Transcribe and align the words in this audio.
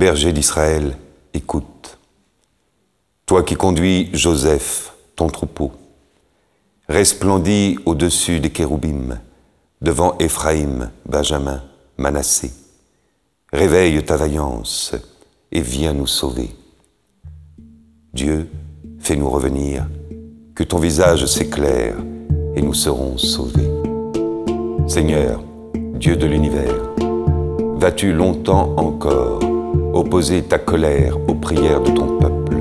Berger 0.00 0.32
d'Israël, 0.32 0.96
écoute. 1.34 1.98
Toi 3.26 3.42
qui 3.42 3.54
conduis 3.54 4.08
Joseph, 4.14 4.94
ton 5.14 5.26
troupeau, 5.26 5.72
resplendis 6.88 7.78
au-dessus 7.84 8.40
des 8.40 8.48
kéroubim, 8.48 9.20
devant 9.82 10.16
Éphraïm, 10.16 10.90
Benjamin, 11.04 11.62
Manassé. 11.98 12.50
Réveille 13.52 14.02
ta 14.02 14.16
vaillance 14.16 14.94
et 15.52 15.60
viens 15.60 15.92
nous 15.92 16.06
sauver. 16.06 16.48
Dieu, 18.14 18.48
fais-nous 19.00 19.28
revenir, 19.28 19.86
que 20.54 20.64
ton 20.64 20.78
visage 20.78 21.26
s'éclaire 21.26 21.96
et 22.56 22.62
nous 22.62 22.72
serons 22.72 23.18
sauvés. 23.18 23.68
Seigneur, 24.88 25.42
Dieu 25.74 26.16
de 26.16 26.24
l'univers, 26.24 26.88
vas-tu 27.76 28.14
longtemps 28.14 28.72
encore 28.78 29.49
opposer 30.00 30.42
ta 30.42 30.56
colère 30.56 31.18
aux 31.28 31.34
prières 31.34 31.82
de 31.82 31.90
ton 31.90 32.18
peuple, 32.18 32.56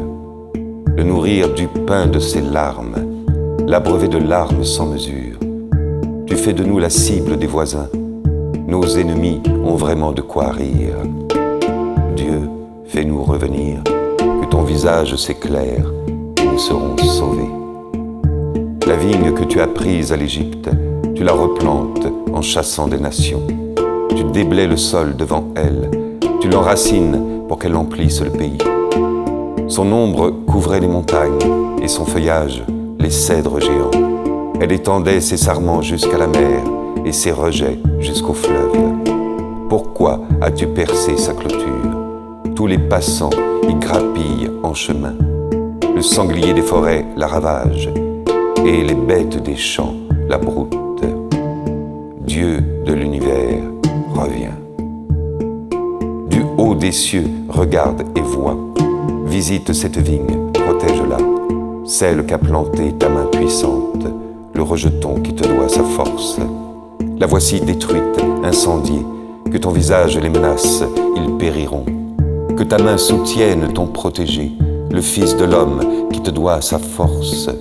le 0.98 1.04
nourrir 1.04 1.54
du 1.54 1.68
pain 1.68 2.06
de 2.06 2.20
ses 2.20 2.42
larmes, 2.42 2.96
l'abreuver 3.66 4.10
de 4.10 4.18
larmes 4.18 4.66
sans 4.66 4.88
mesure. 4.88 5.38
Tu 6.28 6.36
fais 6.36 6.52
de 6.52 6.66
nous 6.66 6.80
la 6.80 6.90
cible 6.90 7.38
des 7.38 7.48
voisins, 7.48 7.88
nos 8.68 8.86
ennemis 8.86 9.42
ont 9.66 9.76
vraiment 9.76 10.12
de 10.12 10.22
quoi 10.22 10.50
rire. 10.50 10.98
Dieu, 12.18 12.42
fais-nous 12.88 13.24
revenir, 13.24 13.84
que 13.86 14.46
ton 14.50 14.64
visage 14.64 15.16
s'éclaire. 15.16 15.86
Nous 16.44 16.60
serons 16.60 16.98
sauvés. 16.98 17.50
La 18.86 18.98
vigne 18.98 19.32
que 19.34 19.46
tu 19.46 19.62
as 19.62 19.68
prise 19.68 20.12
à 20.12 20.18
l'Égypte, 20.18 20.70
tu 21.16 21.24
la 21.24 21.32
replantes 21.32 22.06
en 22.34 22.42
chassant 22.42 22.90
des 22.90 23.00
nations. 23.00 23.48
Tu 24.16 24.26
déblais 24.26 24.68
le 24.68 24.78
sol 24.78 25.16
devant 25.16 25.46
elle, 25.56 25.90
tu 26.40 26.48
l'enracines 26.48 27.39
pour 27.50 27.60
qu'elle 27.60 27.76
emplisse 27.76 28.22
le 28.22 28.30
pays. 28.30 28.60
Son 29.68 29.92
ombre 29.92 30.32
couvrait 30.48 30.80
les 30.80 30.88
montagnes 30.88 31.40
et 31.82 31.88
son 31.90 32.06
feuillage 32.06 32.64
les 33.00 33.10
cèdres 33.10 33.60
géants. 33.60 33.92
Elle 34.62 34.72
étendait 34.72 35.20
ses 35.20 35.38
sarments 35.38 35.82
jusqu'à 35.82 36.18
la 36.18 36.28
mer 36.28 36.62
et 37.06 37.12
ses 37.12 37.32
rejets 37.32 37.80
jusqu'au 38.00 38.34
fleuve. 38.34 38.72
Pourquoi 39.68 40.22
as-tu 40.42 40.68
percé 40.68 41.18
sa 41.18 41.34
clôture? 41.34 41.66
Tous 42.56 42.68
les 42.68 42.78
passants 42.78 43.30
y 43.68 43.74
grappillent 43.74 44.52
en 44.64 44.74
chemin. 44.74 45.16
Le 45.96 46.02
sanglier 46.02 46.54
des 46.54 46.62
forêts 46.62 47.06
la 47.18 47.28
ravage 47.28 47.90
et 48.66 48.84
les 48.84 48.96
bêtes 48.96 49.42
des 49.42 49.56
champs 49.56 49.96
la 50.28 50.38
broutent. 50.38 50.76
Dieu 52.22 52.60
de 52.86 52.94
l'univers 52.94 53.69
des 56.90 56.94
cieux, 56.94 57.30
regarde 57.50 58.02
et 58.16 58.22
vois. 58.22 58.58
Visite 59.28 59.74
cette 59.74 60.00
vigne, 60.00 60.50
protège-la. 60.52 61.18
Celle 61.86 62.26
qu'a 62.26 62.40
plantée 62.40 62.94
ta 62.94 63.10
main 63.10 63.28
puissante, 63.32 64.08
le 64.56 64.64
rejeton 64.64 65.22
qui 65.22 65.36
te 65.36 65.48
doit 65.48 65.70
sa 65.70 65.84
force. 65.84 66.40
La 67.20 67.28
voici 67.28 67.62
détruite, 67.62 68.18
incendiée, 68.44 69.06
que 69.52 69.60
ton 69.60 69.70
visage 69.70 70.18
les 70.18 70.30
menace, 70.30 70.84
ils 71.16 71.38
périront. 71.38 71.86
Que 72.58 72.64
ta 72.64 72.80
main 72.80 72.98
soutienne 72.98 73.72
ton 73.72 73.86
protégé, 73.86 74.54
le 74.90 75.02
Fils 75.02 75.38
de 75.38 75.46
l'homme 75.46 75.82
qui 76.12 76.24
te 76.24 76.32
doit 76.32 76.60
sa 76.60 76.80
force. 76.80 77.52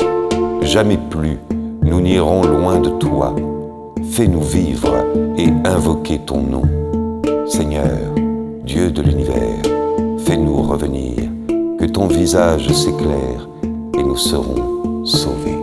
Jamais 0.63 0.99
plus 1.11 1.37
nous 1.83 2.01
n'irons 2.01 2.45
loin 2.45 2.81
de 2.81 2.89
toi. 2.89 3.37
Fais-nous 4.11 4.41
vivre 4.41 4.95
et 5.37 5.51
invoquer 5.69 6.19
ton 6.19 6.41
nom. 6.41 6.63
Seigneur, 7.47 8.15
Dieu 8.69 8.91
de 8.91 9.01
l'univers, 9.01 9.63
fais-nous 10.27 10.61
revenir, 10.61 11.31
que 11.79 11.87
ton 11.87 12.07
visage 12.07 12.69
s'éclaire 12.69 13.49
et 13.99 14.03
nous 14.03 14.19
serons 14.19 15.07
sauvés. 15.07 15.58